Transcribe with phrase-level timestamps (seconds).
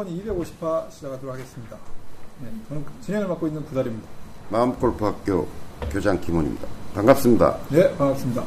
[0.00, 1.76] 사건이 250화 시작하도록 하겠습니다.
[2.40, 4.08] 네, 저는 진행을 맡고 있는 구달입니다.
[4.48, 5.46] 마음골프학교
[5.90, 6.66] 교장 김원입니다.
[6.94, 7.58] 반갑습니다.
[7.68, 8.44] 네, 반갑습니다.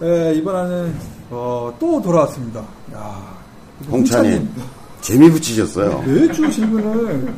[0.00, 0.94] 네, 이번에는
[1.30, 2.60] 어, 또 돌아왔습니다.
[2.92, 3.38] 야,
[3.90, 4.50] 홍찬님
[5.00, 6.02] 재미 붙이셨어요.
[6.02, 7.34] 매주 질문을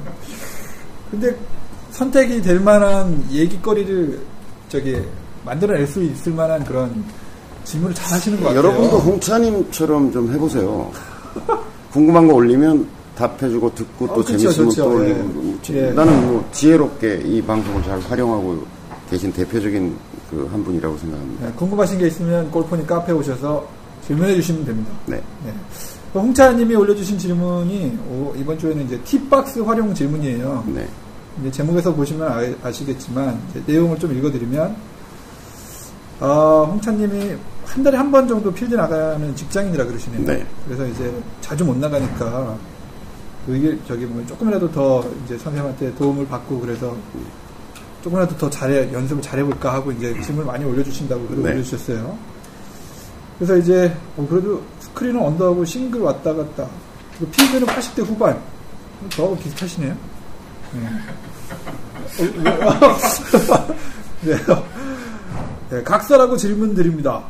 [1.11, 1.37] 근데
[1.93, 4.21] 선택이 될 만한 얘기거리를
[4.69, 5.01] 저기
[5.45, 7.05] 만들어낼 수 있을 만한 그런
[7.65, 8.59] 질문을 잘 하시는 것 같아요.
[8.59, 10.91] 여러분도 홍찬님처럼 좀 해보세요.
[11.99, 14.85] 궁금한 거 올리면 답해주고 듣고 어, 또 그쵸, 재밌으면 그쵸.
[14.85, 15.13] 또 예.
[15.13, 15.91] 올리고 예.
[15.91, 18.65] 나는 뭐 지혜롭게 이 방송을 잘 활용하고
[19.11, 19.97] 계신 대표적인
[20.31, 21.47] 그 한 분이라고 생각합니다.
[21.47, 23.67] 네, 궁금하신 게 있으면 골프니 카페에 오셔서
[24.07, 24.93] 질문해 주시면 됩니다.
[25.07, 25.17] 네.
[25.45, 25.53] 네.
[26.13, 30.65] 또 홍차님이 올려주신 질문이 오, 이번 주에는 이제 팁박스 활용 질문이에요.
[30.69, 30.87] 네.
[31.41, 34.77] 이제 제목에서 보시면 아, 시겠지만 내용을 좀 읽어드리면
[36.21, 37.35] 어, 홍차님이
[37.69, 40.25] 한 달에 한 번 정도 필드 나가는 직장인이라 그러시네요.
[40.25, 40.47] 네.
[40.65, 42.57] 그래서 이제 자주 못 나가니까
[43.49, 46.97] 이게 저기 뭐 조금이라도 더 이제 선생님한테 도움을 받고 그래서
[48.03, 51.51] 조금이라도 더 잘해 연습을 잘해볼까 하고 이제 질문을 많이 올려주신다고 글을 네.
[51.53, 52.17] 올려주셨어요.
[53.39, 56.67] 그래서 이제 어, 그래도 스크린은 언더하고 싱글 왔다 갔다
[57.19, 58.39] 그리고 필드는 80대 후반
[59.11, 59.95] 저하고 비슷하시네요.
[60.73, 60.89] 네.
[62.65, 62.97] 어,
[64.23, 64.37] 네.
[65.71, 67.23] 네, 각설하고 질문 드립니다.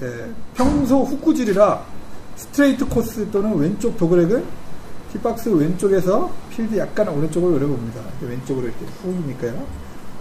[0.00, 0.08] 네,
[0.54, 1.82] 평소 훅 구질이라
[2.36, 4.44] 스트레이트 코스 또는 왼쪽 dogleg을
[5.12, 8.00] tee box 왼쪽에서 필드 약간 오른쪽으로 노려봅니다.
[8.20, 9.64] 왼쪽으로 이렇게 훅이니까요.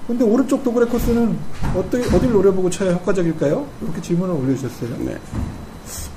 [0.05, 1.37] 근데 오른쪽 dogleg 코스는
[1.75, 3.65] 어떻게, 어딜 노려보고 쳐야 효과적일까요?
[3.81, 4.97] 이렇게 질문을 올려주셨어요.
[4.99, 5.17] 네.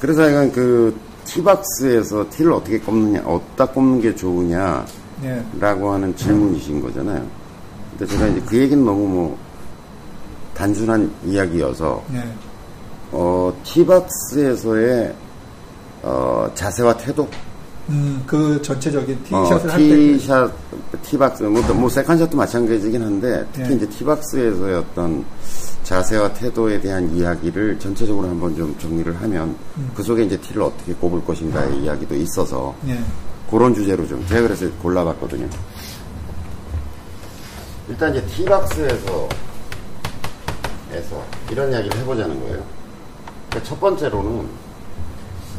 [0.00, 4.84] 그래서 약간 그 티박스에서 티를 어떻게 꼽느냐, 어디다 꼽는 게 좋으냐,
[5.22, 5.44] 네.
[5.58, 7.26] 라고 하는 질문이신 거잖아요.
[7.90, 9.38] 근데 제가 이제 그 얘기는 너무 뭐
[10.54, 12.22] 단순한 이야기여서 네.
[13.12, 15.14] 어, 티박스에서의
[16.02, 17.28] 어, 자세와 태도,
[17.88, 19.88] 음, 그 전체적인 어, 티샷을 할 때.
[19.88, 20.52] 그 티샷,
[21.02, 23.74] 티박스, 뭐, 또뭐 세컨샷도 마찬가지긴 한데 특히 네.
[23.76, 25.24] 이제 티박스에서의 어떤
[25.84, 29.90] 자세와 태도에 대한 이야기를 전체적으로 한번 좀 정리를 하면 음.
[29.94, 33.00] 그 속에 이제 티를 어떻게 꼽을 것인가의 이야기도 있어서 네.
[33.48, 35.48] 그런 주제로 좀 제가 그래서 골라봤거든요.
[37.88, 39.28] 일단 이제 티박스에서
[40.92, 42.62] 에서 이런 이야기를 해보자는 거예요.
[43.56, 44.48] 그러니까 첫 번째로는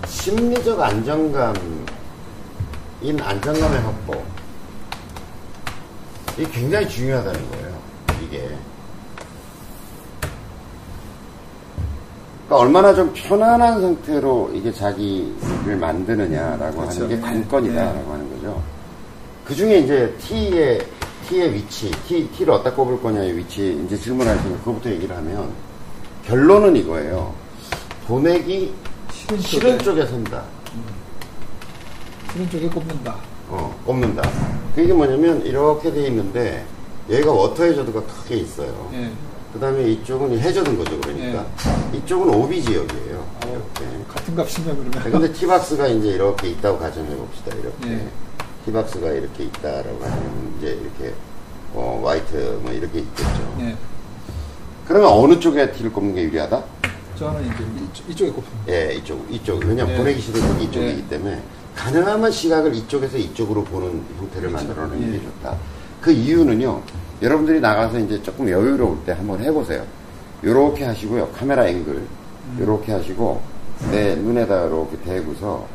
[0.06, 1.86] 심리적 안정감인
[3.20, 4.24] 안정감의 확보.
[6.38, 7.78] 이게 굉장히 중요하다는 거예요.
[8.24, 8.56] 이게.
[12.46, 17.04] 그러니까 얼마나 좀 편안한 상태로 이게 자기를 만드느냐라고 그렇죠.
[17.04, 17.22] 하는 게 네.
[17.22, 18.62] 관건이다라고 하는 거죠.
[19.44, 20.80] 그 중에 이제 T의,
[21.28, 25.50] T의 위치, T, T를 어디다 꼽을 거냐의 위치, 이제 질문하시면 그거부터 얘기를 하면
[26.26, 27.47] 결론은 이거예요.
[28.08, 28.74] 보내기
[29.12, 30.44] 싫은 싫은 쪽에, 선다.
[32.32, 33.16] 싫은 쪽에 꼽는다.
[33.50, 34.22] 어, 꼽는다.
[34.74, 36.66] 그게 뭐냐면 이렇게 돼 있는데
[37.10, 38.90] 여기가 워터 해저드가 크게 있어요.
[38.94, 39.12] 예.
[39.52, 41.00] 그 다음에 이쪽은 해저드인 거죠.
[41.02, 41.46] 그러니까.
[41.94, 43.18] 이쪽은 오비 지역이에요.
[43.18, 43.40] 어,
[43.80, 44.04] 이렇게.
[44.08, 44.92] 같은 값이냐, 그러면.
[44.92, 47.56] 네, 근데 티박스가 이제 이렇게 있다고 가정해 봅시다.
[47.56, 47.90] 이렇게.
[47.92, 48.08] 예.
[48.66, 51.14] 티박스가 이렇게 있다라고 하면 이제 이렇게
[51.74, 53.56] 어, 화이트 뭐 이렇게 있겠죠.
[53.62, 53.76] 예.
[54.88, 56.64] 그러면 어느 쪽에 티를 꼽는 게 유리하다?
[57.18, 58.74] 저는 이제 이쪽, 이쪽 에 꼽힙니다.
[58.74, 59.60] 예, 이쪽, 이쪽.
[59.66, 59.98] 왜냐면 예.
[59.98, 61.10] 보내기 쪽이 이쪽이기 예.
[61.10, 61.42] 때문에
[61.76, 65.18] 가능하면 시각을 이쪽에서 이쪽으로 보는 형태를 만들어내는 예.
[65.18, 65.58] 게 좋다.
[66.02, 66.82] 그 이유는요,
[67.22, 69.84] 여러분들이 나가서 이제 조금 여유로울 때 한번 해보세요.
[70.44, 71.94] 요렇게 하시고요, 카메라 앵글.
[71.96, 72.58] 음.
[72.62, 73.42] 요렇게 하시고,
[73.92, 75.66] 내 눈에다 이렇게 대고서,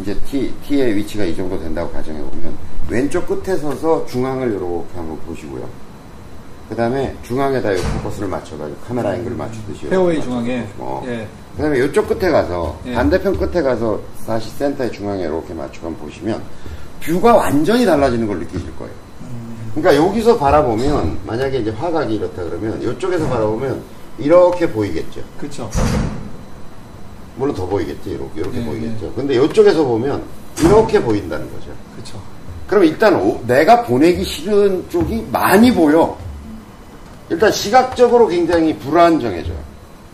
[0.00, 2.56] 이제 T, T의 위치가 이 정도 된다고 가정해보면,
[2.88, 5.68] 왼쪽 끝에 서서 중앙을 이렇게 한번 보시고요.
[6.72, 9.88] 그 다음에 중앙에다 이 포커스를 맞춰가지고 카메라 앵글을 맞추듯이.
[9.88, 10.60] 페어웨이 중앙에.
[10.78, 11.02] 맞춰가지고.
[11.06, 11.28] 예.
[11.54, 12.94] 그 다음에 이쪽 끝에 가서 예.
[12.94, 16.40] 반대편 끝에 가서 다시 센터의 중앙에 이렇게 맞춰가면 보시면
[17.02, 18.92] 뷰가 완전히 달라지는 걸 느끼실 거예요.
[19.74, 23.82] 그러니까 여기서 바라보면 만약에 이제 화각이 이렇다 그러면 이쪽에서 바라보면
[24.18, 25.20] 이렇게 보이겠죠.
[25.38, 25.68] 그쵸.
[27.36, 28.12] 물론 더 보이겠지.
[28.12, 29.12] 이렇게, 이렇게 예, 보이겠죠.
[29.14, 30.22] 근데 이쪽에서 보면
[30.58, 31.66] 이렇게 보인다는 거죠.
[31.96, 32.18] 그쵸.
[32.66, 36.16] 그럼 일단 오- 내가 보내기 싫은 쪽이 많이 보여.
[37.32, 39.56] 일단 시각적으로 굉장히 불안정해져요.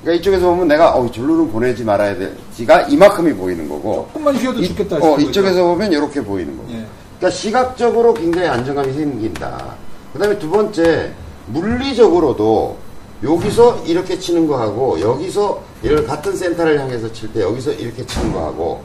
[0.02, 4.68] 그러니까 이쪽에서 보면 내가 어 절로는 보내지 말아야 되지가 이만큼이 보이는 거고 조금만 쉬어도 이,
[4.68, 4.96] 죽겠다.
[4.98, 6.86] 어, 이쪽에서 보면 이렇게 보이는 거고 예.
[7.18, 9.74] 그러니까 시각적으로 굉장히 안정감이 생긴다.
[10.12, 11.12] 그 다음에 두 번째
[11.46, 12.76] 물리적으로도
[13.24, 18.80] 여기서 이렇게 치는 거하고 여기서 이를 같은 센터를 향해서 칠 때 여기서 이렇게 치는 거하고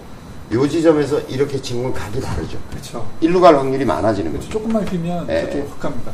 [0.51, 2.57] 요 지점에서 이렇게 치는 건 각이 다르죠.
[2.73, 3.05] 그쵸.
[3.21, 4.49] 일로 갈 확률이 많아지는 거죠.
[4.49, 5.65] 조금만 휘면 예, 예.
[5.69, 6.11] 확 갑니다.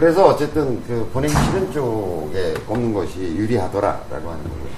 [0.00, 4.70] 그래서 어쨌든 그 보내기 싫은 쪽에 꼽는 것이 유리하더라라고 하는 거고요.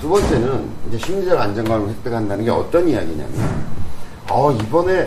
[0.00, 3.28] 두 번째는 이제 심리적 안정감을 획득한다는 게 어떤 이야기냐면
[4.30, 5.04] 어, 이번에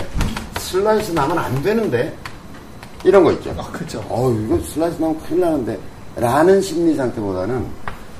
[0.60, 2.14] 슬라이스 나면 안 되는데?
[3.06, 3.56] 이런 거 있죠.
[3.58, 4.04] 아, 그렇죠.
[4.10, 5.80] 어, 이거 슬라이스 나면 큰일 나는데.
[6.18, 7.66] 라는 심리 상태보다는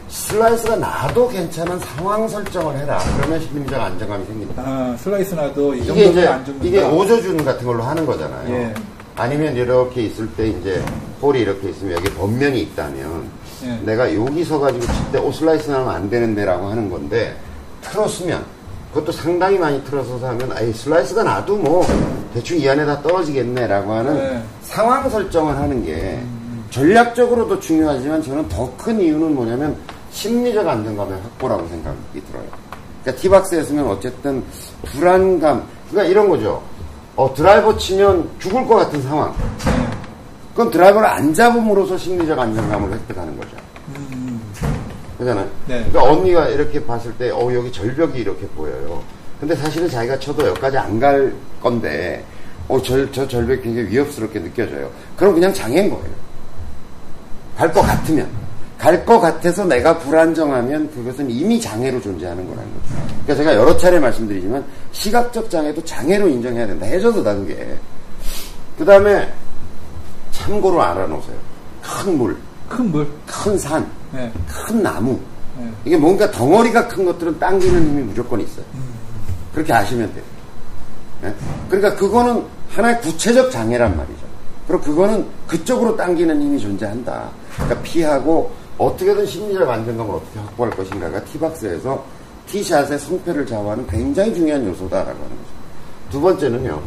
[0.08, 2.98] 슬라이스가 나도 괜찮은 상황 설정을 해라.
[3.18, 4.64] 그러면 심리적 안정감이 생긴다.
[4.66, 6.66] 아, 슬라이스 나도 이 정도면 이제 안 죽는다.
[6.66, 8.56] 이게 오조준 같은 걸로 하는 거잖아요.
[8.56, 8.74] 예.
[9.16, 10.84] 아니면 이렇게 있을 때 이제
[11.22, 13.30] 홀이 이렇게 있으면 여기 법면이 있다면
[13.64, 13.80] 예.
[13.86, 17.36] 내가 여기 서 가지고 칠 때 오 슬라이스 나면 안 되는데라고 하는 건데
[17.82, 18.44] 틀었으면
[18.94, 21.86] 그것도 상당히 많이 틀어서 하면 아이 슬라이스가 나도 뭐
[22.34, 24.44] 대충 이 안에다 떨어지겠네라고 하는 네.
[24.62, 26.20] 상황 설정을 하는 게
[26.72, 29.76] 전략적으로도 중요하지만 저는 더 큰 이유는 뭐냐면
[30.12, 31.98] 심리적 안정감의 확보라고 생각이
[32.30, 32.44] 들어요.
[33.04, 34.44] 그러니까 티박스에 서면 어쨌든
[34.86, 36.62] 불안감, 그러니까 이런 거죠.
[37.16, 39.34] 어, 드라이버 치면 죽을 것 같은 상황.
[40.52, 43.58] 그건 드라이버를 안 잡음으로써 심리적 안정감을 획득하는 거죠.
[45.18, 45.46] 그잖아요.
[45.68, 45.86] 네.
[45.90, 49.02] 그러니까 언니가 이렇게 봤을 때, 어, 여기 절벽이 이렇게 보여요.
[49.40, 52.24] 근데 사실은 자기가 쳐도 여기까지 안 갈 건데,
[52.68, 54.90] 어, 저, 저 절벽이 굉장히 위협스럽게 느껴져요.
[55.18, 56.06] 그럼 그냥 장애인 거예요.
[57.58, 58.28] 갈 것 같으면.
[58.82, 62.96] 갈 것 같아서 내가 불안정하면 그것은 이미 장애로 존재하는 거라는 거죠.
[63.24, 66.88] 그러니까 제가 여러 차례 말씀드리지만 시각적 장애도 장애로 인정해야 된다.
[66.88, 67.78] 해줘도다 그게.
[68.80, 69.32] 그 다음에
[70.32, 71.36] 참고로 알아놓으세요.
[71.84, 72.36] 큰 물,
[72.68, 73.08] 큰 물.
[73.28, 74.32] 큰 산, 네.
[74.48, 75.20] 큰 나무.
[75.60, 75.70] 네.
[75.86, 78.66] 이게 뭔가 덩어리가 큰 것들은 당기는 힘이 무조건 있어요.
[79.54, 80.24] 그렇게 아시면 돼요.
[81.26, 81.36] 예?
[81.70, 84.22] 그러니까 그거는 하나의 구체적 장애란 말이죠.
[84.68, 87.30] 그리고 그거는 그쪽으로 당기는 힘이 존재한다.
[87.58, 92.04] 그러니까 피하고 어떻게든 심리적 안정감을 어떻게 확보할 것인가가 티박스에서
[92.48, 95.50] 티샷의 승패를 좌우하는 굉장히 중요한 요소다라고 하는 거죠.
[96.10, 96.82] 두 번째는요.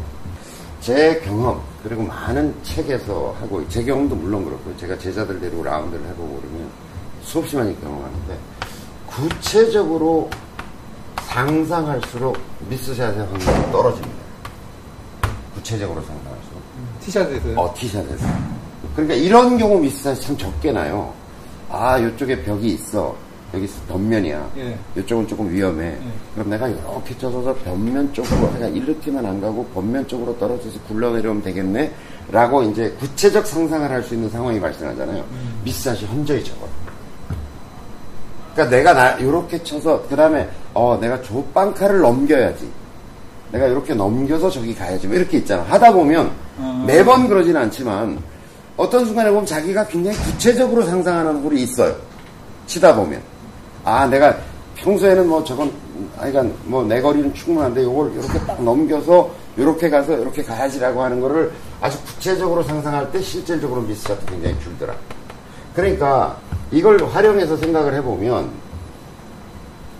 [0.80, 6.40] 제 경험 그리고 많은 책에서 하고 제 경험도 물론 그렇고 제가 제자들 데리고 라운드를 해보고
[6.42, 6.68] 그러면
[7.22, 8.38] 수없이 많이 경험하는데
[9.06, 10.28] 구체적으로
[11.28, 12.36] 상상할수록
[12.68, 14.24] 미스샷의 확률이 떨어집니다.
[15.54, 16.62] 구체적으로 상상할수록.
[17.00, 17.60] 티샷에서.
[17.60, 18.26] 어, 티샷에서.
[18.94, 21.14] 그러니까 이런 경우 미스샷이 참 적게 나요.
[21.68, 23.14] 아, 이쪽에 벽이 있어.
[23.52, 24.50] 여기 변면이야.
[24.56, 24.76] 예.
[24.96, 25.96] 이쪽은 조금 위험해.
[26.34, 31.92] 그럼 내가 이렇게 쳐서 변면 쪽으로, 그냥 이렇게만 안 가고 변면 쪽으로 떨어져서 굴러내려오면 되겠네?
[32.32, 35.24] 라고 이제 구체적 상상을 할 수 있는 상황이 발생하잖아요.
[35.64, 36.68] 미스샷이 현저히 적어요.
[38.54, 42.68] 그러니까 내가 나, 요렇게 쳐서, 그 다음에, 어, 내가 저 빵카를 넘겨야지.
[43.52, 45.06] 내가 이렇게 넘겨서 저기 가야지.
[45.06, 45.62] 뭐 이렇게 있잖아.
[45.62, 46.84] 하다 보면 어.
[46.86, 48.18] 매번 그러지는 않지만
[48.76, 51.94] 어떤 순간에 보면 자기가 굉장히 구체적으로 상상하는 홀이 있어요.
[52.66, 53.20] 치다 보면.
[53.84, 54.36] 아, 내가
[54.76, 55.70] 평소에는 뭐 저건,
[56.18, 61.96] 아이간 뭐내 거리는 충분한데 요걸 이렇게 딱 넘겨서 이렇게 가서 이렇게 가야지라고 하는 거를 아주
[62.04, 64.94] 구체적으로 상상할 때 실질적으로 미스샷도 굉장히 줄더라.
[65.76, 66.36] 그러니까
[66.72, 68.50] 이걸 활용해서 생각을 해보면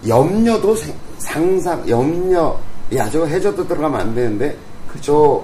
[0.08, 2.58] 염려도 생- 상상, 염려,
[2.96, 4.56] 야, 저거 해저도 들어가면 안 되는데,
[5.00, 5.42] 저,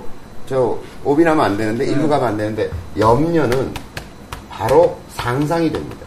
[0.50, 3.72] 저, 오비나면 안 되는데, 일루 가면 안 되는데, 염려는
[4.50, 5.98] 바로 상상이 됩니다.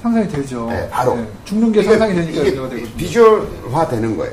[0.00, 0.68] 상상이 되죠.
[0.70, 1.18] 네, 바로.
[1.44, 2.86] 죽는 게 상상이 되니까 이게 되거든요.
[2.96, 4.32] 비주얼화 되는 거예요.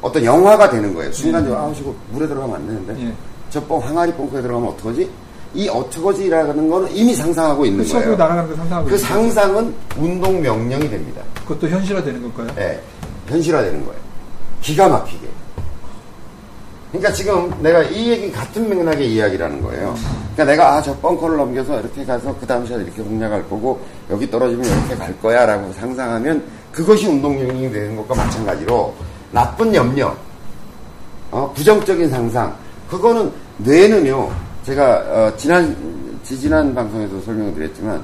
[0.00, 1.12] 어떤 영화가 되는 거예요.
[1.12, 3.12] 순간적으로, 아, 저거 물에 들어가면 안 되는데, 예.
[3.50, 5.10] 저 뻥, 항아리 뻥크에 들어가면 어떡하지?
[5.52, 8.16] 이 어떡하지라는 거는 이미 상상하고 있는 그 거예요.
[8.16, 8.96] 날아가는 거 상상하고 그.
[8.96, 11.20] 상상은 운동 명령이 됩니다.
[11.46, 12.56] 그것도 현실화되는 걸까요?
[12.58, 12.80] 예,
[13.26, 14.00] 현실화되는 거예요.
[14.62, 15.28] 기가 막히게.
[16.90, 19.94] 그러니까 지금 내가 이 얘기 같은 맥락의 이야기라는 거예요.
[20.34, 23.80] 그러니까 내가 아 저 벙커를 넘겨서 이렇게 가서 그 다음 시간 이렇게 공략할 거고
[24.10, 26.42] 여기 떨어지면 이렇게 갈 거야라고 상상하면
[26.72, 28.94] 그것이 운동 명령이 되는 것과 마찬가지로
[29.30, 30.14] 나쁜 염려,
[31.30, 32.54] 어, 부정적인 상상
[32.88, 34.30] 그거는 뇌는요.
[34.64, 35.76] 제가 어, 지난
[36.24, 38.02] 지지난 방송에서 설명을 드렸지만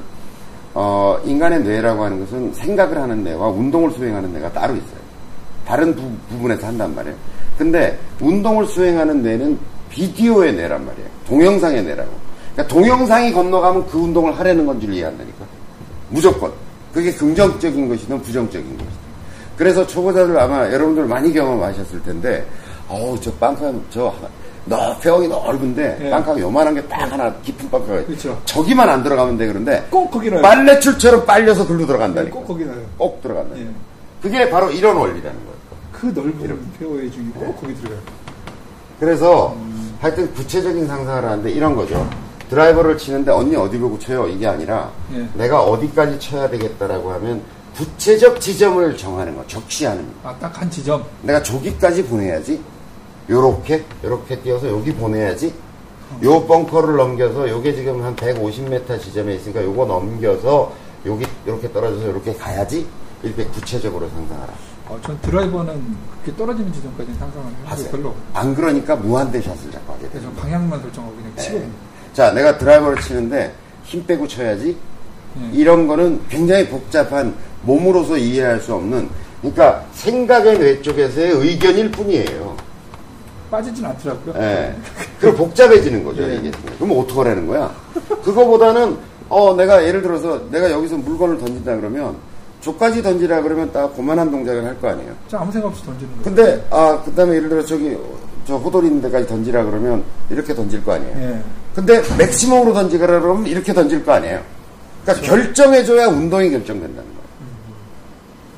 [0.75, 5.06] 어, 인간의 뇌라고 하는 것은 생각을 하는 뇌와 운동을 수행하는 뇌가 따로 있어요.
[5.67, 7.17] 다른 부, 부분에서 한단 말이에요.
[7.59, 9.59] 근데 운동을 수행하는 뇌는
[9.91, 11.09] 비디오의 뇌란 말이에요.
[11.27, 12.11] 동영상의 뇌라고.
[12.53, 15.45] 그러니까 동영상이 건너가면 그 운동을 하려는 건줄 이해한다니까.
[16.11, 16.53] 무조건.
[16.93, 19.07] 그게 긍정적인 것이든 부정적인 것이든.
[19.57, 22.47] 그래서 초보자들 아마 여러분들 많이 경험하셨을 텐데,
[22.89, 24.15] 어우, 저 빵카, 저,
[24.67, 26.11] 너, 배영이 넓은데, 예.
[26.11, 28.41] 빵카가 요만한 게 딱 하나 깊은 빵카가 있 그렇죠.
[28.45, 29.87] 저기만 안 들어가면 돼, 그런데.
[29.91, 32.35] 꼭 거기를 빨래줄처럼 빨려서 글로 들어간다니까.
[32.37, 32.77] 꼭 거기 나요.
[32.99, 33.57] 꼭 들어간다.
[33.59, 33.67] 예.
[34.23, 35.56] 그게 바로 이런 원리라는 거예요.
[36.01, 38.01] 그 넓은 페어웨이 중에 꼭 거기 들어가요.
[39.01, 39.57] 그래서
[40.01, 42.09] 하여튼 구체적인 상상을 하는데 이런 거죠.
[42.51, 44.29] 드라이버를 치는데 언니 어디 보고 쳐요?
[44.29, 45.27] 이게 아니라 예.
[45.35, 47.43] 내가 어디까지 쳐야 되겠다라고 하면
[47.75, 50.29] 구체적 지점을 정하는 거, 적시하는 거.
[50.29, 51.05] 아, 딱 한 지점.
[51.23, 52.63] 내가 저기까지 보내야지.
[53.29, 55.53] 요렇게, 요렇게 뛰어서 여기 보내야지.
[56.23, 60.73] 요 벙커를 넘겨서 요게 지금 한 150m 지점에 있으니까 요거 넘겨서
[61.05, 62.87] 여기 이렇게 떨어져서 이렇게 가야지.
[63.23, 64.53] 이렇게 구체적으로 상상하라.
[64.89, 65.83] 어, 전 드라이버는
[66.23, 67.87] 그렇게 떨어지는 지점까지는 상상을 하세요.
[67.87, 68.15] 게 별로.
[68.33, 70.31] 안 그러니까 무한대 샷을 자꾸 하게 돼요.
[70.37, 71.43] 방향만 설정하고 그냥 네.
[71.43, 71.73] 치거든요.
[72.13, 73.53] 자, 내가 드라이버를 치는데
[73.85, 74.77] 힘 빼고 쳐야지.
[75.41, 75.51] 예.
[75.53, 79.09] 이런 거는 굉장히 복잡한 몸으로서 이해할 수 없는
[79.41, 82.57] 그러니까 생각의 뇌 쪽에서의 의견일 뿐이에요.
[83.51, 84.35] 빠지진 않더라고요.
[84.43, 84.75] 예.
[85.21, 86.37] 그럼 복잡해지는 거죠, 예.
[86.37, 86.51] 이게.
[86.79, 87.75] 그럼 어떡하라는 거야?
[88.23, 88.97] 그거보다는,
[89.29, 92.17] 어, 내가 예를 들어서 내가 여기서 물건을 던진다 그러면,
[92.67, 95.13] 저까지 던지라 그러면 딱 그만한 동작을 할 거 아니에요.
[95.29, 96.25] 저 아무 생각 없이 던지는 거예요.
[96.25, 97.97] 근데, 아, 그 다음에 예를 들어 저기,
[98.45, 101.17] 저 호돌이 있는 데까지 던지라 그러면 이렇게 던질 거 아니에요.
[101.17, 101.41] 예.
[101.75, 104.41] 근데 맥시멈으로 던지라 그러면 이렇게 던질 거 아니에요.
[105.05, 107.17] 그러니까 결정해줘야 운동이 결정된다는 거예요.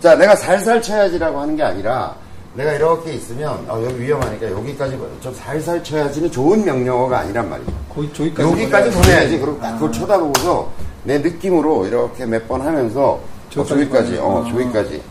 [0.00, 2.14] 자, 내가 살살 쳐야지라고 하는 게 아니라
[2.54, 7.72] 내가 이렇게 있으면 어, 여기 위험하니까 여기까지 좀 살살 쳐야지는 좋은 명령어가 아니란 말이죠.
[7.94, 8.50] 거의 저기까지.
[8.50, 9.38] 여기까지 보내야- 보내야지.
[9.38, 9.74] 그리고 딱 아.
[9.74, 10.70] 그걸 쳐다보고서
[11.04, 13.20] 내 느낌으로 이렇게 몇 번 하면서 어,
[13.64, 15.02] 저기까지 저기까지, 어, 보내야- 저기까지.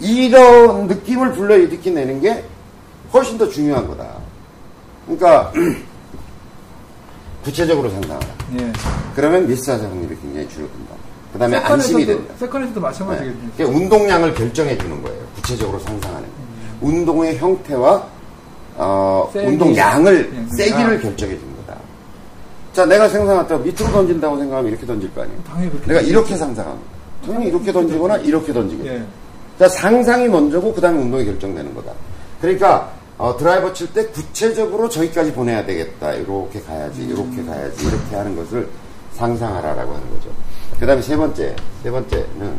[0.00, 2.44] 이런 느낌을 불러일으키 내는 게
[3.12, 4.08] 훨씬 더 중요한 거다.
[5.06, 5.52] 그러니까
[7.44, 8.26] 구체적으로 상상하라.
[8.60, 8.72] 예.
[9.14, 10.94] 그러면 미스하자 확률이 굉장히 줄어든다.
[11.32, 12.32] 그 다음에 안심이 된다.
[12.38, 12.80] 세컨에서도 네.
[12.80, 13.50] 마찬가지거든요.
[13.52, 15.18] 그게 운동량을 결정해 주는 거예요.
[15.36, 16.34] 구체적으로 상상하는 거.
[16.86, 18.06] 운동의 형태와
[18.76, 19.46] 어, 세기.
[19.48, 21.00] 운동량을 예, 세기를 아.
[21.00, 21.78] 결정해 주는 거다.
[22.72, 25.38] 자, 내가 생각했다 밑으로 던진다고 생각하면 이렇게 던질 거 아니에요.
[25.44, 26.00] 당연히 그렇게 내가.
[26.00, 26.78] 이렇게 상상하면
[27.24, 28.90] 당연히 이렇게 던지거나 이렇게 던지겠죠.
[28.92, 29.04] 예.
[29.58, 31.92] 자, 상상이 먼저고 그 다음에 운동이 결정되는 거다.
[32.40, 36.12] 그러니까 어, 드라이버 칠 때 구체적으로 저기까지 보내야 되겠다.
[36.14, 38.68] 이렇게 가야지, 이렇게 가야지, 이렇게 하는 것을
[39.12, 40.30] 상상하라라고 하는 거죠.
[40.80, 42.56] 그 다음에 세 번째, 세 번째는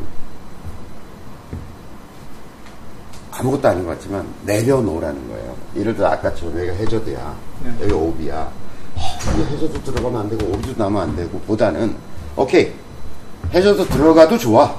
[3.31, 5.55] 아무것도 아닌 것 같지만 내려놓으라는 거예요.
[5.75, 7.35] 예를 들어 아까처럼 여기가 해저드야.
[7.63, 7.73] 네.
[7.81, 8.35] 여기 오비야.
[8.95, 11.95] 어, 여기 해저드 들어가면 안 되고 오비도 나면 안 되고 보다는
[12.35, 12.71] 오케이
[13.53, 14.75] 해저드 들어가도 좋아.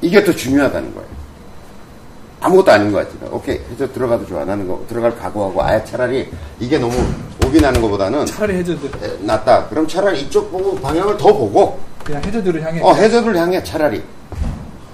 [0.00, 1.08] 이게 더 중요하다는 거예요.
[2.40, 4.44] 아무것도 아닌 것 같지만 오케이 해저드 들어가도 좋아.
[4.44, 6.94] 나는 거 들어갈 각오하고 아예 차라리 이게 너무
[7.46, 8.86] 오비 나는 것보다는 차라리 해저드.
[9.04, 9.68] 에, 낫다.
[9.68, 12.80] 그럼 차라리 이쪽 보고 방향을 더 보고 그냥 해저드를 향해.
[12.82, 14.02] 어, 해저드를 향해 차라리.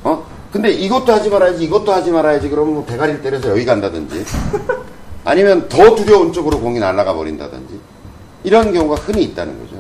[0.04, 0.24] 어?
[0.52, 4.24] 근데 이것도 하지 말아야지, 이것도 하지 말아야지, 그러면 뭐 대가리를 때려서 여기 간다든지.
[5.24, 7.78] 아니면 더 두려운 쪽으로 공이 날아가 버린다든지.
[8.44, 9.77] 이런 경우가 흔히 있다는 거죠.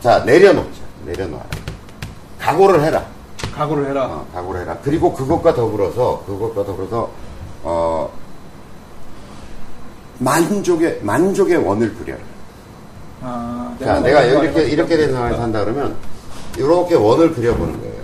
[0.00, 0.02] 예.
[0.02, 0.80] 자, 내려놓자.
[1.04, 1.46] 내려놔라.
[2.38, 3.06] 각오를 해라.
[3.54, 4.06] 각오를 해라.
[4.06, 4.78] 어, 각오를 해라.
[4.82, 7.10] 그리고 그것과 더불어서, 그것과 더불어서,
[7.62, 8.10] 어,
[10.18, 12.20] 만족의, 만족의 원을 그려라.
[13.22, 15.96] 아, 자, 내가 이렇게, 이렇게 된 상황에서 한다 그러면,
[16.56, 18.00] 이렇게 원을 그려보는 거예요.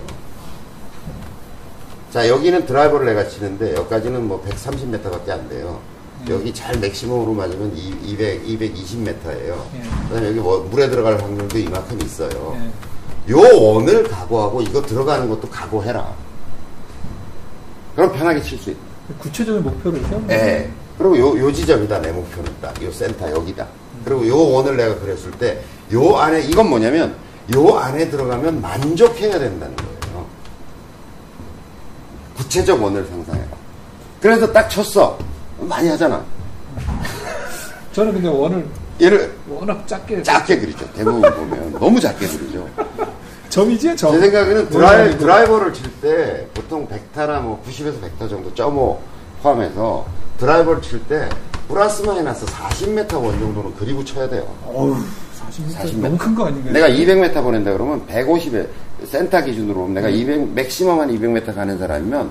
[2.11, 5.79] 자, 여기는 드라이버를 내가 치는데, 여기까지는 뭐 130m밖에 안 돼요.
[6.29, 9.55] 여기 잘 맥시멈으로 맞으면 200, 220m예요.
[9.75, 9.81] 예.
[10.09, 12.57] 그 다음에 여기 뭐 물에 들어갈 확률도 이만큼 있어요.
[12.59, 13.31] 예.
[13.31, 16.13] 요 원을 각오하고, 이거 들어가는 것도 각오해라.
[17.95, 18.79] 그럼 편하게 칠 수 있다.
[19.19, 20.69] 구체적인 목표를 세우는 예.
[20.97, 22.81] 그리고 요, 요 지점이다, 내 목표는 딱.
[22.83, 23.67] 요 센터, 여기다.
[24.03, 25.61] 그리고 요 원을 내가 그렸을 때,
[25.93, 27.15] 요 안에, 이건 뭐냐면,
[27.55, 30.25] 요 안에 들어가면 만족해야 된다는 거예요.
[32.35, 33.47] 구체적 원을 상상해라.
[34.21, 35.17] 그래서 딱 쳤어.
[35.67, 36.23] 많이 하잖아.
[37.93, 38.65] 저는 근데 원을
[39.01, 40.87] 얘를 워낙 작게 작게 그리죠.
[40.93, 41.71] 대부분 보면.
[41.79, 42.67] 너무 작게 그리죠.
[43.49, 44.11] 점이지 점.
[44.13, 45.17] 제 생각에는 원이 드라이.
[45.17, 48.99] 드라이버를 칠 때 보통 100타나 뭐 90에서 100타 정도 점오
[49.41, 50.05] 포함해서
[50.39, 51.27] 드라이버를 칠 때
[51.67, 54.47] 플러스 마이너스 40m 원 정도는 그리고 쳐야 돼요.
[54.65, 55.97] 어우 40m, 40m.
[56.01, 56.73] 너무 큰 거 아닌가요?
[56.73, 58.67] 내가 200m 보낸다 그러면 150에
[59.05, 62.29] 센터 기준으로 보면 내가 200 maximum 한 200m 가는 사람이면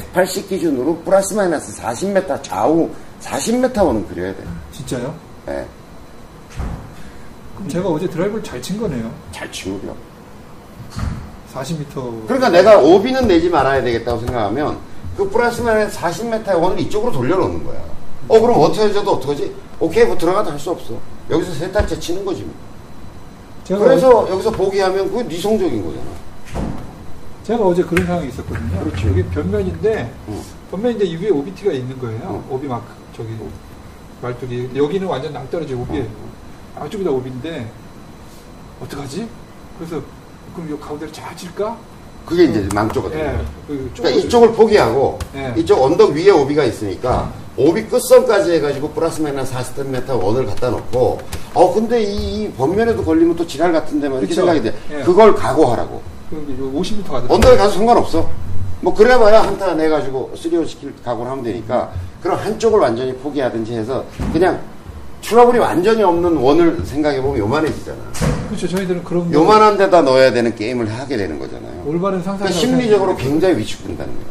[0.00, 2.90] 180 기준으로 플러스 마이너스 40m 좌우
[3.22, 4.42] 40m 원은 그려야 돼.
[4.72, 5.14] 진짜요?
[5.48, 5.64] 예.
[7.56, 9.10] 그럼 제가 어제 드라이브를 잘 친 거네요.
[9.32, 9.94] 잘 치고요.
[11.54, 12.26] 40m.
[12.26, 14.78] 그러니까 내가 오비는 내지 말아야 되겠다고 생각하면
[15.16, 17.80] 그 플러스 마이너스 40m의 원을 이쪽으로 돌려놓는 거야.
[18.28, 19.54] 어, 그럼 어떻게 해저드 어떡하지?
[19.80, 20.94] 오케이, 뭐 들어가도 할 수 없어.
[21.30, 22.42] 여기서 세 타째 치는 거지.
[22.42, 22.52] 뭐.
[23.64, 26.06] 제가 그래서 여기서 포기하면 그게 네 성적인 거잖아.
[27.46, 28.80] 제가 어제 그런 상황이 있었거든요.
[28.80, 29.08] 그렇죠.
[29.08, 30.42] 여기 법면인데 응.
[30.68, 32.42] 법면인데 이 위에 오비 티가 있는 거예요.
[32.48, 32.52] 응.
[32.52, 32.84] 오비 마크
[33.16, 33.28] 저기
[34.20, 36.06] 말뚝이 여기는 완전 낭떠러지 오비예요.
[36.80, 37.70] 양쪽이 다 오비인데
[38.82, 39.28] 어떡하지?
[39.78, 40.02] 그래서
[40.56, 41.76] 그럼 이 가운데를 잘 칠까?
[42.26, 43.22] 그게 이제 망조거든요.
[43.22, 43.38] 예.
[43.68, 45.54] 그 그러니까 이쪽을 포기하고 예.
[45.56, 51.20] 이쪽 언덕 위에 오비가 있으니까 오비 끝선까지 해가지고 플러스 마이너스 40m 원을 갖다 놓고
[51.54, 54.40] 어 근데 이, 이 번면에도 걸리면 또 지랄 같은데 막 이렇게 그쵸.
[54.40, 54.76] 생각이 돼.
[54.90, 55.04] 예.
[55.04, 56.15] 그걸 각오하라고.
[56.30, 57.34] 그 50m 가더라고요.
[57.34, 58.28] 언덕에 가서 상관없어.
[58.80, 61.92] 뭐 그래봐야 한타 내가지고 쓰리오 시킬 각오를 하면 되니까
[62.22, 64.60] 그럼 한쪽을 완전히 포기하든지 해서 그냥
[65.22, 67.98] 트러블이 완전히 없는 원을 생각해보면 요만해지잖아.
[68.48, 68.68] 그렇죠.
[68.68, 71.82] 저희들은 그런 거 요만한 데다 넣어야 되는 게임을 하게 되는 거잖아요.
[71.86, 72.46] 올바른 상상.
[72.46, 74.28] 그러니까 심리적으로 굉장히 위축된다는 거예요.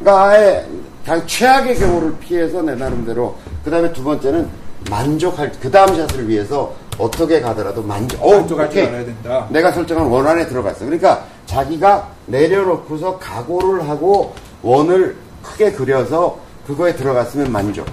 [0.00, 0.66] 그러니까 아예
[1.04, 4.48] 당 최악의 경우를 피해서 내 나름대로 그 다음에 두 번째는
[4.90, 8.22] 만족할 그 다음 샷을 위해서 어떻게 가더라도 만족.
[8.22, 8.86] 어, 오케이.
[8.86, 9.46] 알아야 된다.
[9.50, 10.84] 내가 설정한 원 안에 들어갔어.
[10.84, 17.86] 그러니까 자기가 내려놓고서 각오를 하고 원을 크게 그려서 그거에 들어갔으면 만족.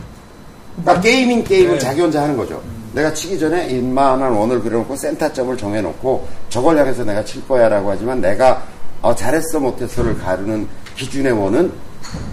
[0.81, 1.79] 그러니까 게이밍 게임을 네.
[1.79, 2.61] 자기 혼자 하는 거죠.
[2.93, 8.63] 내가 치기 전에 이만한 원을 그려놓고 센터점을 정해놓고 저걸 향해서 내가 칠 거야라고 하지만 내가
[9.01, 11.71] 어, 잘했어 못했어를 가르는 기준의 원은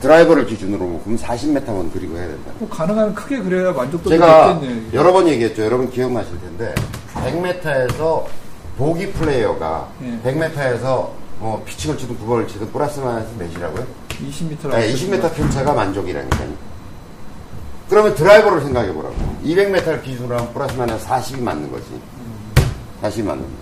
[0.00, 2.52] 드라이버를 기준으로 그럼 40m 원 그리고 해야 된다.
[2.58, 4.80] 꼭 가능하면 크게 그래야 만족도가 제가 높겠네요.
[4.88, 4.96] 이게.
[4.96, 5.62] 여러 번 얘기했죠.
[5.64, 6.74] 여러분 기억나실 텐데
[7.14, 8.24] 100m에서
[8.78, 10.18] 보기 플레이어가 예.
[10.24, 13.86] 100m에서 뭐 피칭을 치든 9번을 치든 플러스 마이너스 몇이라고요?
[14.08, 14.70] 20m라고.
[14.70, 16.48] 네, 20m 편차가 만족이라니까요.
[17.88, 19.14] 그러면 드라이버를 생각해 보라고.
[19.44, 21.84] 200m를 기준으로 하면 플러스 마이너스 40이 맞는 거지.
[23.02, 23.54] 40이 맞는 거지.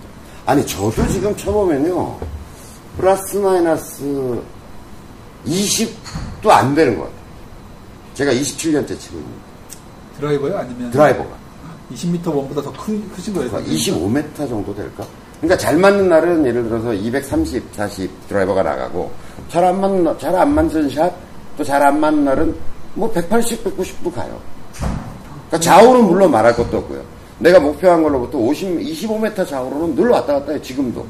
[0.45, 2.17] 아니, 저도 지금 쳐보면요.
[2.97, 4.39] 플러스 마이너스
[5.45, 7.21] 20도 안 되는 것 같아요.
[8.13, 9.31] 제가 27년째 치고 있는
[10.19, 10.57] 드라이버요?
[10.57, 11.29] 아니면 드라이버가.
[11.93, 13.49] 20m 원보다 더 큰, 크신 거예요?
[13.51, 15.05] 25m 정도 될까?
[15.41, 19.11] 그러니까 잘 맞는 날은 예를 들어서 230, 40 드라이버가 나가고
[19.49, 21.11] 잘 안 맞는 잘 안 맞는 샷,
[21.57, 22.55] 또 잘 안 맞는 날은
[22.93, 24.39] 뭐 180, 190도 가요.
[25.47, 27.03] 그러니까 좌우는 물론 말할 것도 없고요.
[27.39, 31.05] 내가 목표한 걸로부터 50, 25m 좌우로는 늘 왔다 갔다 해요, 지금도.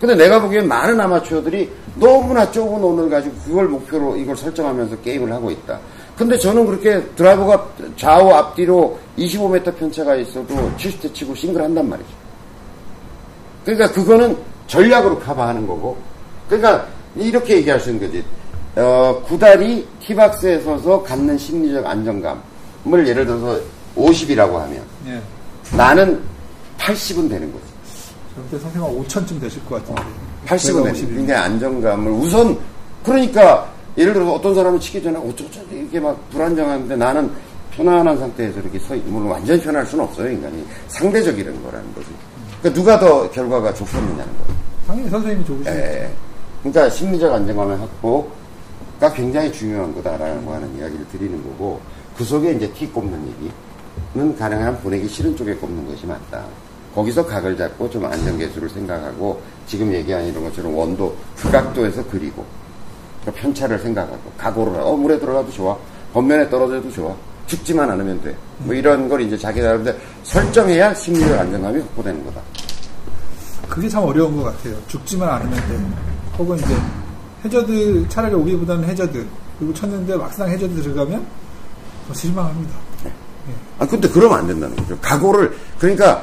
[0.00, 5.50] 근데 내가 보기엔 많은 아마추어들이 너무나 좁은 원을 가지고 그걸 목표로 이걸 설정하면서 게임을 하고
[5.50, 5.78] 있다.
[6.16, 12.08] 근데 저는 그렇게 드라이버가 좌우 앞뒤로 25m 편차가 있어도 70대 치고 싱글 한단 말이죠.
[13.64, 14.36] 그러니까 그거는
[14.66, 15.96] 전략으로 커버하는 거고.
[16.48, 18.24] 그러니까 이렇게 얘기할 수 있는 거지.
[18.76, 23.60] 어, 구달이 티박스에 서서 갖는 심리적 안정감을 예를 들어서
[23.96, 25.20] 50이라고 하면 예.
[25.76, 26.22] 나는
[26.78, 27.69] 80은 되는 거지.
[28.36, 30.02] 그때 선생님 한 5천쯤 되실 것 같은데.
[30.46, 31.16] 80은 제가 되는 50 이면.
[31.16, 32.58] 굉장히 안정감을 우선
[33.04, 37.30] 그러니까 예를 들어서 어떤 사람은 치기 전에 어쩌고저쩌고 이렇게 막 불안정한데 나는
[37.72, 42.08] 편안한 상태에서 이렇게 서 있, 물론 완전히 편할 수는 없어요 인간이 상대적이라는 거라는 거지
[42.60, 45.70] 그러니까 누가 더 결과가 좋겠느냐는 거예요 당연히 선생님이 좋으시죠.
[45.70, 46.10] 예.
[46.62, 51.80] 그러니까 심리적 안정감의 확보가 굉장히 중요한 거다라고 하는 이야기를 드리는 거고
[52.16, 53.18] 그 속에 이제 티 꼽는
[54.14, 56.44] 얘기는 가능한 보내기 싫은 쪽에 꼽는 것이 맞다.
[56.94, 62.44] 거기서 각을 잡고 좀 안정계수를 생각하고 지금 얘기한 이런 것처럼 원도 그 각도에서 그리고
[63.24, 65.76] 그 편차를 생각하고 각오를 하고 어 물에 들어가도 좋아
[66.12, 67.14] 겉면에 떨어져도 좋아
[67.46, 72.40] 죽지만 않으면 돼 뭐 이런 걸 이제 자기 나름대로 설정해야 심리적 안정감이 확보되는 거다.
[73.68, 74.74] 그게 참 어려운 것 같아요.
[74.88, 75.80] 죽지만 않으면 돼.
[76.38, 76.74] 혹은 이제
[77.44, 79.26] 해저드 차라리 오기보다는 해저드
[79.58, 81.24] 그리고 쳤는데 막상 해저드 들어가면
[82.08, 82.74] 더 실망합니다.
[83.78, 84.98] 아, 근데 그러면 안 된다는 거죠.
[85.00, 86.22] 각오를, 그러니까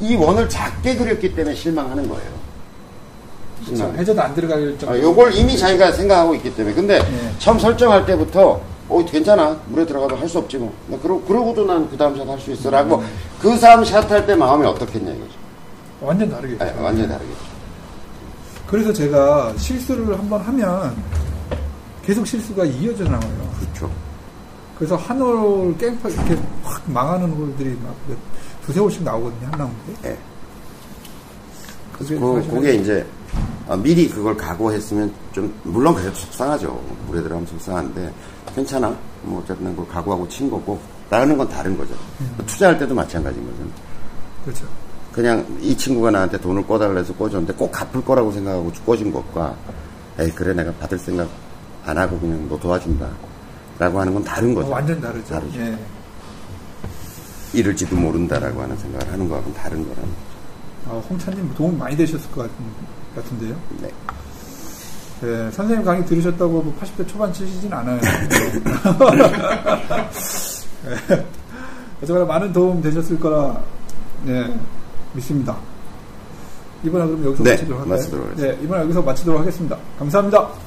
[0.00, 2.30] 이 원을 작게 그렸기 때문에 실망하는 거예요.
[3.64, 3.92] 그렇죠.
[3.96, 4.90] 해저드 안 들어갈 정도.
[4.94, 6.74] 아, 요걸 이미 자기가 생각하고 있기 때문에.
[6.74, 7.32] 근데 네.
[7.38, 9.56] 처음 설정할 때부터, 어, 괜찮아.
[9.68, 10.72] 물에 들어가도 할 수 없지 뭐.
[10.88, 12.70] 나 그러, 그러고도 난 그 다음 샷 할 수 있어.
[12.70, 13.02] 라고
[13.40, 15.32] 그 다음 샷 할 때 마음이 어떻겠냐 이거죠.
[16.00, 16.62] 완전 다르겠죠.
[16.64, 17.38] 아, 완전히 다르겠죠.
[18.66, 20.94] 그래서 제가 실수를 한번 하면
[22.04, 23.50] 계속 실수가 이어져 나와요.
[23.58, 23.90] 그렇죠.
[24.78, 28.16] 그래서 한 홀 깽파 이렇게 확 망하는 홀들이 막 몇-
[28.66, 29.48] 두세 홀씩 나오거든요.
[29.50, 30.10] 한 라운드에.
[30.10, 30.18] 예.
[31.92, 33.06] 그게 그, 그게 이제,
[33.68, 36.78] 아, 미리 그걸 각오했으면 좀, 물론 그래도 속상하죠.
[37.06, 38.12] 물에 들어가면 속상한데,
[38.54, 38.94] 괜찮아.
[39.22, 41.94] 뭐, 어쨌든 그걸 각오하고 친 거고, 나가는 건 다른 거죠.
[42.46, 43.70] 투자할 때도 마찬가지인 거죠.
[44.44, 44.66] 그렇죠.
[45.12, 49.54] 그냥 이 친구가 나한테 돈을 꿔달라 해서 꿔줬는데 꼭 갚을 거라고 생각하고 꿔준 것과,
[50.18, 51.28] 에이, 그래, 내가 받을 생각
[51.84, 53.08] 안 하고 그냥 너 도와준다.
[53.78, 54.68] 라고 하는 건 다른 거죠.
[54.68, 55.34] 어, 완전 다르죠.
[55.34, 55.60] 다르죠.
[55.60, 55.78] 예.
[57.52, 60.36] 이럴지도 모른다라고 하는 생각을 하는 거하고는 다른 거라는 거죠.
[60.88, 62.54] 아, 홍찬님 도움 많이 되셨을 것 같은,
[63.14, 63.56] 같은데요.
[63.80, 63.90] 네.
[65.22, 67.98] 네, 선생님 강의 들으셨다고 뭐 80대 초반 치시진 않아요.
[68.00, 68.08] 네.
[72.02, 73.58] 어쨌거나 많은 도움 되셨을 거라
[74.24, 74.54] 네,
[75.14, 75.56] 믿습니다.
[76.84, 77.50] 이번에 그럼 여기서 네?
[77.52, 78.34] 마치도록 하겠습니다.
[78.36, 79.76] 네, 이번에 여기서 마치도록 하겠습니다.
[79.98, 80.65] 감사합니다.